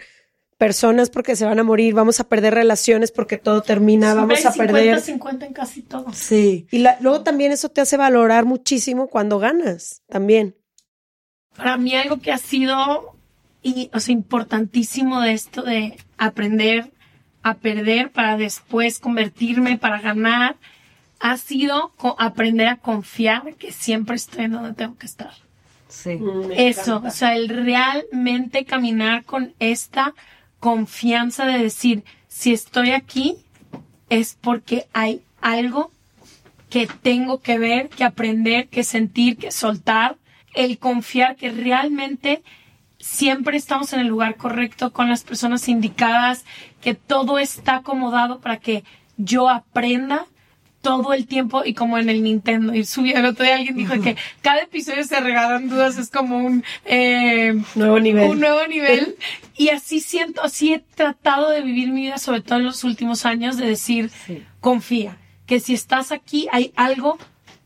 [0.58, 4.52] personas porque se van a morir, vamos a perder relaciones porque todo termina, vamos a
[4.52, 6.12] 50, perder 50 en casi todo.
[6.12, 6.66] Sí.
[6.70, 10.56] Y la, luego también eso te hace valorar muchísimo cuando ganas, también.
[11.56, 13.14] Para mí algo que ha sido
[13.62, 16.92] y, o sea, importantísimo de esto de aprender
[17.42, 20.56] a perder para después convertirme, para ganar,
[21.20, 25.32] ha sido aprender a confiar que siempre estoy en donde tengo que estar.
[25.88, 26.16] Sí.
[26.16, 27.08] Mm, Eso, encanta.
[27.08, 30.14] o sea, el realmente caminar con esta
[30.60, 33.36] confianza de decir, si estoy aquí
[34.08, 35.90] es porque hay algo
[36.70, 40.16] que tengo que ver, que aprender, que sentir, que soltar,
[40.54, 42.42] el confiar que realmente
[42.98, 46.44] siempre estamos en el lugar correcto con las personas indicadas,
[46.80, 48.84] que todo está acomodado para que
[49.16, 50.26] yo aprenda
[50.82, 53.20] todo el tiempo y como en el Nintendo ir subiendo.
[53.20, 57.54] El otro día alguien dijo que cada episodio se regalan dudas, es como un eh,
[57.74, 58.30] nuevo nivel.
[58.30, 59.16] Un nuevo nivel.
[59.56, 63.26] Y así siento, así he tratado de vivir mi vida, sobre todo en los últimos
[63.26, 64.42] años, de decir, sí.
[64.60, 67.18] confía, que si estás aquí hay algo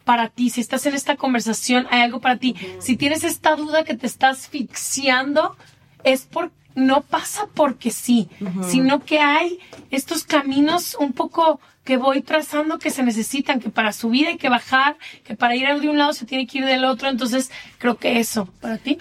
[0.04, 2.54] para ti, si estás en esta conversación hay algo para ti.
[2.56, 2.80] Uh -huh.
[2.80, 5.56] Si tienes esta duda que te está asfixiando,
[6.02, 8.70] es porque no pasa porque sí, uh -huh.
[8.70, 9.58] sino que hay
[9.90, 14.48] estos caminos un poco que voy trazando que se necesitan, que para subir hay que
[14.48, 17.08] bajar, que para ir de un lado se tiene que ir del otro.
[17.08, 18.98] Entonces, creo que eso, para ti.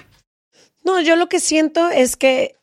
[0.83, 2.55] No, yo lo que siento es que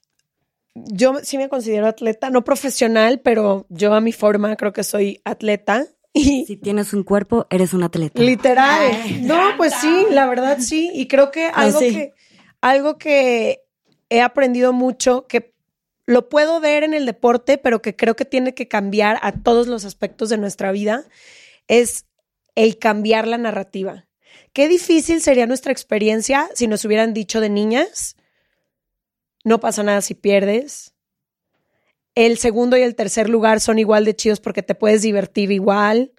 [0.75, 5.21] yo sí me considero atleta, no profesional, pero yo a mi forma creo que soy
[5.25, 5.87] atleta.
[6.13, 8.21] Y si tienes un cuerpo, eres un atleta.
[8.21, 8.81] Literal.
[8.81, 10.91] Ay, no, pues sí, la verdad sí.
[10.95, 11.93] Y creo que algo, sí.
[11.93, 12.15] que
[12.61, 13.61] algo que
[14.09, 15.53] he aprendido mucho, que
[16.09, 19.67] lo puedo ver en el deporte, pero que creo que tiene que cambiar a todos
[19.67, 21.05] los aspectos de nuestra vida,
[21.67, 22.07] es
[22.55, 24.07] el cambiar la narrativa.
[24.55, 28.17] Qué difícil sería nuestra experiencia si nos hubieran dicho de niñas,
[29.45, 30.95] no pasa nada si pierdes.
[32.15, 36.13] El segundo y el tercer lugar son igual de chidos porque te puedes divertir igual.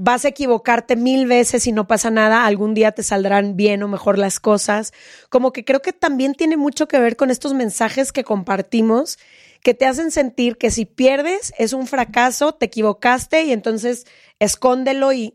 [0.00, 3.88] Vas a equivocarte mil veces y no pasa nada, algún día te saldrán bien o
[3.88, 4.92] mejor las cosas.
[5.28, 9.18] Como que creo que también tiene mucho que ver con estos mensajes que compartimos
[9.62, 14.06] que te hacen sentir que si pierdes es un fracaso, te equivocaste y entonces
[14.38, 15.34] escóndelo y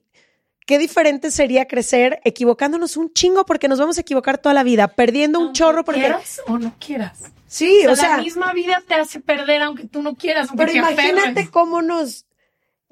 [0.65, 4.87] qué diferente sería crecer equivocándonos un chingo porque nos vamos a equivocar toda la vida,
[4.87, 7.23] perdiendo un chorro porque quieras o no quieras.
[7.47, 10.49] Sí, o sea, o sea, la misma vida te hace perder aunque tú no quieras.
[10.55, 11.49] Pero imagínate aferres.
[11.49, 12.25] cómo nos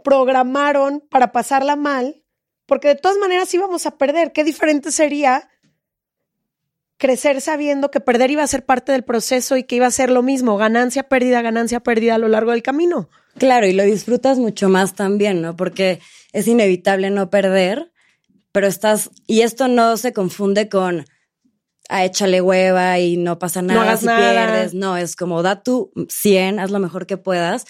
[0.04, 2.24] programaron para pasarla mal,
[2.66, 4.32] porque de todas maneras íbamos a perder.
[4.32, 5.50] Qué diferente sería
[7.02, 10.12] crecer sabiendo que perder iba a ser parte del proceso y que iba a ser
[10.12, 13.10] lo mismo, ganancia, pérdida, ganancia, pérdida a lo largo del camino.
[13.38, 15.56] Claro, y lo disfrutas mucho más también, ¿no?
[15.56, 16.00] Porque
[16.32, 17.92] es inevitable no perder,
[18.52, 21.06] pero estás, y esto no se confunde con,
[21.90, 24.20] ah, échale hueva y no pasa nada no si nada.
[24.20, 27.66] pierdes, no, es como da tu 100, haz lo mejor que puedas,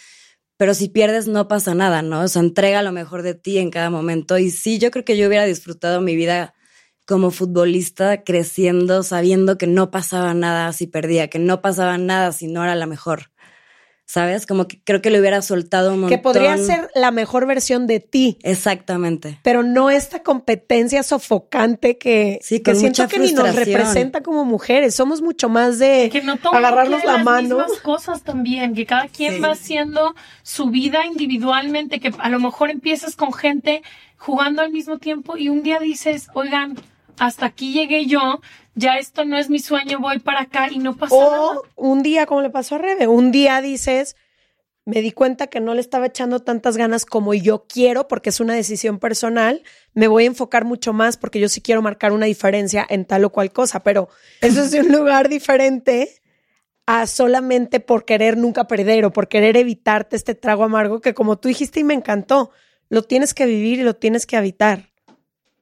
[0.62, 2.22] pero si pierdes no pasa nada, ¿no?
[2.22, 5.18] O sea, entrega lo mejor de ti en cada momento, y sí, yo creo que
[5.18, 6.54] yo hubiera disfrutado mi vida
[7.04, 12.46] como futbolista creciendo, sabiendo que no pasaba nada si perdía, que no pasaba nada si
[12.46, 13.32] no era la mejor.
[14.12, 14.46] ¿Sabes?
[14.46, 16.10] Como que creo que le hubiera soltado un montón.
[16.18, 18.38] Que podría ser la mejor versión de ti.
[18.44, 19.40] Exactamente.
[19.42, 24.96] Pero no esta competencia sofocante que, sí, que siento que ni nos representa como mujeres.
[24.96, 27.60] Somos mucho más de que no agarrarnos la las mano.
[27.60, 29.40] mismas cosas también, que cada quien Sí.
[29.40, 33.82] va haciendo su vida individualmente, que a lo mejor empiezas con gente
[34.18, 36.76] jugando al mismo tiempo y un día dices, oigan,
[37.22, 38.42] hasta aquí llegué yo,
[38.74, 41.40] ya esto no es mi sueño, voy para acá y no pasa nada.
[41.40, 44.16] O un día, como le pasó a Rebe, un día dices,
[44.86, 48.40] me di cuenta que no le estaba echando tantas ganas como yo quiero, porque es
[48.40, 49.62] una decisión personal,
[49.94, 53.24] me voy a enfocar mucho más porque yo sí quiero marcar una diferencia en tal
[53.24, 54.10] o cual cosa, pero
[54.42, 56.24] eso es de un lugar diferente
[56.88, 61.38] a solamente por querer nunca perder o por querer evitarte este trago amargo que como
[61.38, 62.50] tú dijiste y me encantó,
[62.90, 64.91] lo tienes que vivir y lo tienes que habitar.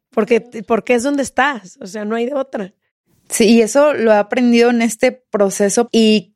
[0.10, 2.74] Porque, porque es donde estás, o sea, no hay de otra.
[3.30, 6.36] Sí, y eso lo he aprendido en este proceso y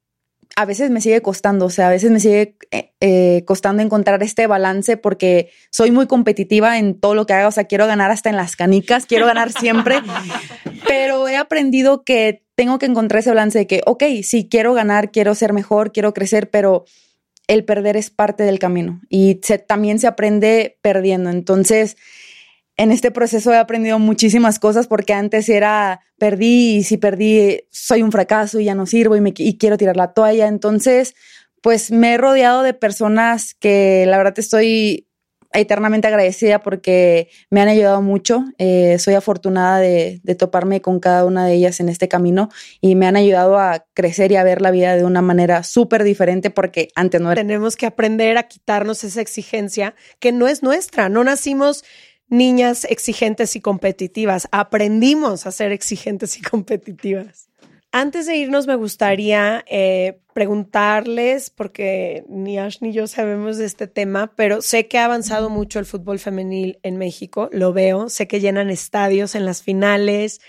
[0.55, 4.21] a veces me sigue costando, o sea, a veces me sigue eh, eh, costando encontrar
[4.21, 8.11] este balance porque soy muy competitiva en todo lo que haga, o sea, quiero ganar
[8.11, 9.95] hasta en las canicas, quiero ganar siempre,
[10.87, 15.11] pero he aprendido que tengo que encontrar ese balance de que, ok, sí, quiero ganar,
[15.11, 16.85] quiero ser mejor, quiero crecer, pero
[17.47, 19.35] el perder es parte del camino y
[19.67, 21.29] también se aprende perdiendo.
[21.29, 21.97] Entonces,
[22.77, 28.01] en este proceso he aprendido muchísimas cosas porque antes era perdí y si perdí soy
[28.01, 30.47] un fracaso y ya no sirvo y, me, y quiero tirar la toalla.
[30.47, 31.15] Entonces,
[31.61, 35.07] pues me he rodeado de personas que la verdad estoy
[35.53, 38.43] eternamente agradecida porque me han ayudado mucho.
[38.57, 42.49] Eh, soy afortunada de, de, toparme con cada una de ellas en este camino
[42.81, 46.03] y me han ayudado a crecer y a ver la vida de una manera súper
[46.03, 47.41] diferente porque antes no era.
[47.41, 51.07] Tenemos que aprender a quitarnos esa exigencia que no es nuestra.
[51.07, 51.83] No nacimos
[52.33, 54.47] niñas exigentes y competitivas.
[54.51, 57.47] Aprendimos a ser exigentes y competitivas.
[57.91, 63.85] Antes de irnos, me gustaría eh, preguntarles, porque ni Ash ni yo sabemos de este
[63.85, 68.27] tema, pero sé que ha avanzado mucho el fútbol femenil en México, lo veo, sé
[68.27, 70.41] que llenan estadios en las finales,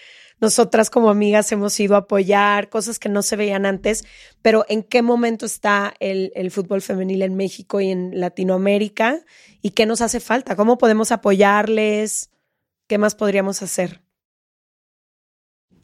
[0.45, 4.05] nosotras como amigas hemos ido a apoyar cosas que no se veían antes,
[4.43, 9.21] pero ¿en qué momento está el, fútbol femenil en México y en Latinoamérica?
[9.63, 10.55] ¿Y qué nos hace falta?
[10.55, 12.31] ¿Cómo podemos apoyarles?
[12.87, 14.03] ¿Qué más podríamos hacer?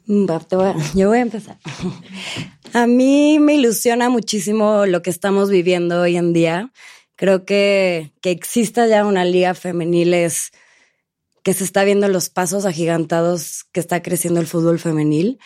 [0.05, 0.27] Mm,
[0.93, 1.57] yo voy a empezar.
[2.73, 6.71] A mí me ilusiona muchísimo lo que estamos viviendo hoy en día.
[7.15, 10.51] Creo que, que exista ya una liga femenil es
[11.43, 15.39] que se está viendo los pasos agigantados que está creciendo el fútbol femenil.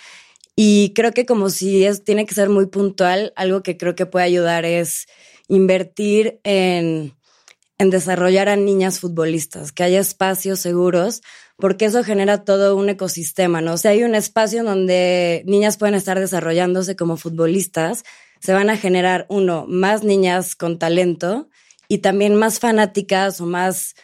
[0.55, 4.25] Y creo que como si tiene que ser muy puntual, algo que creo que puede
[4.25, 5.07] ayudar es
[5.47, 7.13] invertir en,
[7.77, 11.21] en desarrollar a niñas futbolistas, que haya espacios seguros,
[11.57, 13.73] porque eso genera todo un ecosistema, ¿no?
[13.73, 18.03] O sea, hay un espacio donde niñas pueden estar desarrollándose como futbolistas,
[18.39, 21.49] se van a generar, uno, más niñas con talento
[21.87, 23.95] y también más fanáticas o más,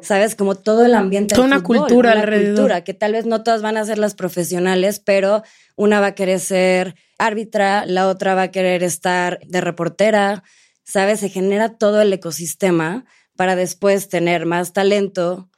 [0.00, 0.34] ¿sabes?
[0.34, 1.34] Como todo el ambiente.
[1.34, 2.54] Toda una cultura una alrededor.
[2.54, 5.42] cultura, que tal vez no todas van a ser las profesionales, pero
[5.76, 10.42] una va a querer ser árbitra, la otra va a querer estar de reportera,
[10.84, 11.20] ¿sabes?
[11.20, 13.04] Se genera todo el ecosistema
[13.36, 15.48] para después tener más talento,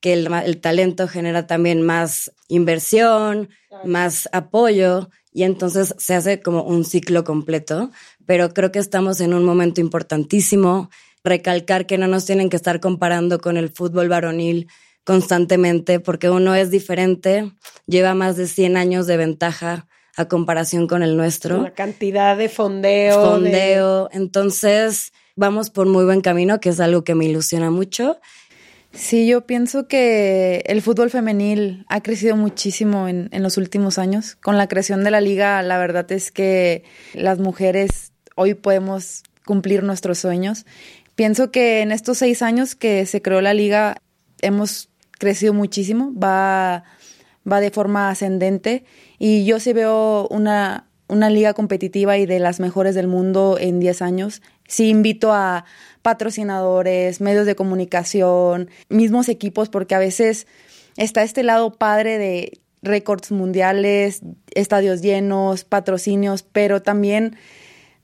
[0.00, 3.50] que el, talento genera también más inversión,
[3.84, 7.90] más apoyo, y entonces se hace como un ciclo completo.
[8.26, 10.90] Pero creo que estamos en un momento importantísimo
[11.24, 14.68] recalcar que no nos tienen que estar comparando con el fútbol varonil
[15.04, 17.52] constantemente, porque uno es diferente,
[17.86, 21.62] lleva más de 100 años de ventaja a comparación con el nuestro.
[21.62, 23.24] La cantidad de fondeo.
[23.24, 24.08] Fondeo.
[24.12, 28.20] Entonces, vamos por muy buen camino, que es algo que me ilusiona mucho.
[28.92, 34.34] Sí, yo pienso que el fútbol femenil ha crecido muchísimo en, en los últimos años.
[34.34, 36.82] Con la creación de la liga, la verdad es que
[37.14, 40.66] las mujeres hoy podemos cumplir nuestros sueños
[41.20, 44.00] Pienso que en estos seis años que se creó la liga
[44.40, 46.84] hemos crecido muchísimo, va,
[47.46, 48.84] va de forma ascendente
[49.18, 53.80] y yo sí veo una, una liga competitiva y de las mejores del mundo en
[53.80, 54.40] 10 años.
[54.66, 55.66] Sí invito a
[56.00, 60.46] patrocinadores, medios de comunicación, mismos equipos, porque a veces
[60.96, 64.22] está este lado padre de récords mundiales,
[64.54, 67.36] estadios llenos, patrocinios, pero también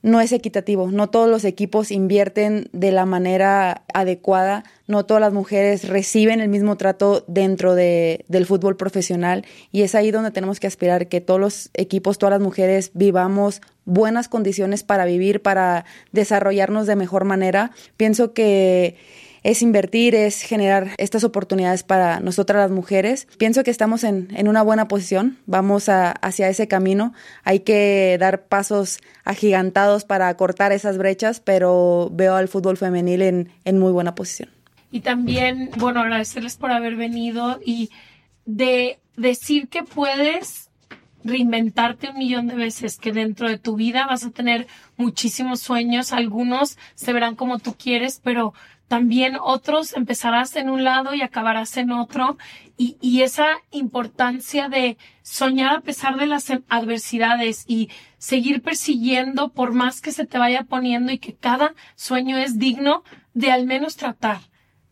[0.02, 0.90] no es equitativo.
[0.90, 4.64] No todos los equipos invierten de la manera adecuada.
[4.86, 9.44] No todas las mujeres reciben el mismo trato dentro de, del fútbol profesional.
[9.72, 13.62] Y es ahí donde tenemos que aspirar que todos los equipos, todas las mujeres vivamos
[13.84, 17.72] buenas condiciones para vivir, para desarrollarnos de mejor manera.
[17.96, 18.96] Pienso que
[19.46, 23.28] es invertir, es generar estas oportunidades para nosotras las mujeres.
[23.38, 27.14] Pienso que estamos en, una buena posición, vamos hacia ese camino.
[27.44, 33.52] Hay que dar pasos agigantados para cortar esas brechas, pero veo al fútbol femenil en,
[33.64, 34.50] en muy buena posición.
[34.90, 37.90] Y también, bueno, agradecerles por haber venido y
[38.46, 40.70] de decir que puedes
[41.22, 46.12] reinventarte un millón de veces, que dentro de tu vida vas a tener muchísimos sueños,
[46.12, 48.54] algunos se verán como tú quieres, pero
[48.88, 52.38] también otros empezarás en un lado y acabarás en otro.
[52.76, 59.72] Y, y, esa importancia de soñar a pesar de las adversidades y seguir persiguiendo por
[59.72, 63.02] más que se te vaya poniendo y que cada sueño es digno
[63.32, 64.40] de al menos tratar,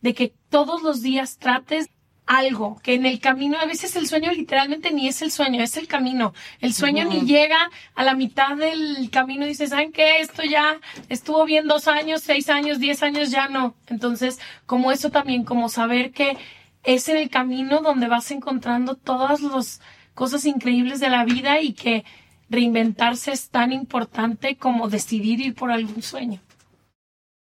[0.01, 1.89] de que todos los días trates
[2.27, 5.77] algo, que en el camino, a veces el sueño literalmente ni es el sueño, es
[5.77, 6.33] el camino.
[6.59, 10.19] El sueño ni llega a la mitad del camino y dices, ¿saben qué?
[10.19, 13.75] Esto ya estuvo bien dos años, seis años, diez años, ya no.
[13.87, 16.37] Entonces, como eso también, como saber que
[16.83, 19.81] es en el camino donde vas encontrando todas las
[20.13, 22.05] cosas increíbles de la vida y que
[22.49, 26.39] reinventarse es tan importante como decidir ir por algún sueño.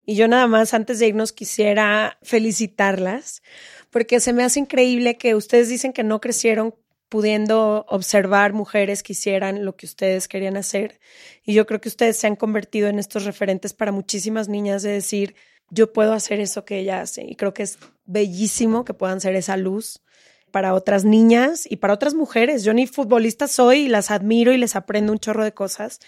[0.05, 3.43] Y yo nada más antes de irnos quisiera felicitarlas
[3.91, 6.75] porque se me hace increíble que ustedes dicen que no crecieron
[7.09, 11.01] pudiendo observar mujeres que hicieran lo que ustedes querían hacer.
[11.43, 14.91] Y yo creo que ustedes se han convertido en estos referentes para muchísimas niñas de
[14.91, 15.35] decir,
[15.71, 17.25] yo puedo hacer eso que ella hace.
[17.25, 20.03] Y creo que es bellísimo que puedan ser esa luz
[20.51, 22.65] para otras niñas y para otras mujeres.
[22.65, 26.01] Yo ni futbolista soy y las admiro y les aprendo un chorro de cosas.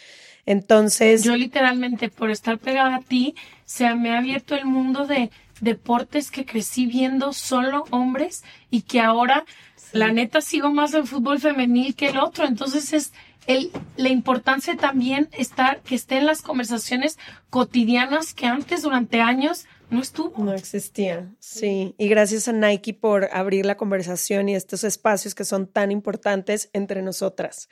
[0.47, 1.23] Entonces...
[1.23, 5.31] Yo literalmente por estar pegada a ti, se me ha abierto el mundo de
[5.61, 9.45] deportes que crecí viendo solo hombres y que ahora
[9.93, 12.47] la neta sigo más el fútbol femenil que el otro.
[12.47, 13.13] Entonces es
[13.47, 19.67] el, la importancia también estar, que esté en las conversaciones cotidianas que antes durante años
[19.91, 20.43] no estuvo.
[20.43, 21.95] No existía, sí.
[21.99, 26.71] Y gracias a Nike por abrir la conversación y estos espacios que son tan importantes
[26.73, 27.69] entre nosotras.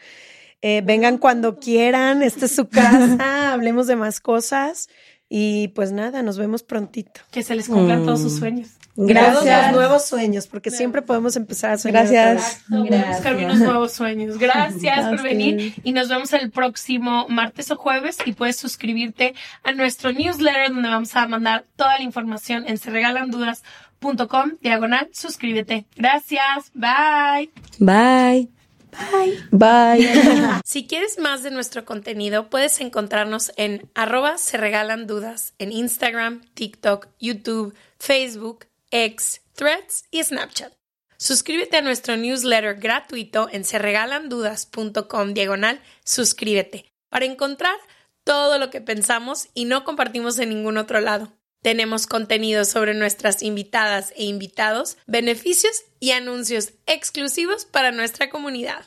[0.60, 4.88] Eh, vengan cuando quieran, esta es su casa, hablemos de más cosas.
[5.28, 7.20] Y pues nada, nos vemos prontito.
[7.30, 8.38] Que se les cumplan todos sus mm.
[8.38, 8.68] sueños.
[8.96, 9.72] Gracias.
[9.72, 12.08] nuevos sueños, porque siempre podemos empezar a soñar.
[12.08, 12.64] Gracias.
[12.68, 13.36] Gracias.
[13.36, 14.38] unos nuevos sueños.
[14.38, 19.72] Gracias por venir y nos vemos el próximo martes o jueves y puedes suscribirte a
[19.72, 25.86] nuestro newsletter donde vamos a mandar toda la información en serregalandudas.com diagonal suscríbete.
[25.96, 26.72] Gracias.
[26.74, 27.50] Bye.
[27.78, 28.57] Bye.
[28.92, 29.38] Bye.
[29.50, 30.60] Bye.
[30.64, 36.42] si quieres más de nuestro contenido, puedes encontrarnos en arroba se regalan dudas en Instagram,
[36.54, 40.72] TikTok, YouTube, Facebook, X, Threads y Snapchat.
[41.16, 47.74] Suscríbete a nuestro newsletter gratuito en serregalandudas.com diagonal suscríbete para encontrar
[48.22, 51.32] todo lo que pensamos y no compartimos en ningún otro lado.
[51.62, 58.84] Tenemos contenido sobre nuestras invitadas e invitados, beneficios y anuncios exclusivos para nuestra comunidad.